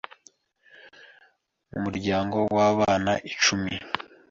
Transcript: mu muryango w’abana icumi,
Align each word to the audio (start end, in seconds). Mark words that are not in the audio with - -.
mu 1.71 1.79
muryango 1.85 2.37
w’abana 2.55 3.11
icumi, 3.31 3.73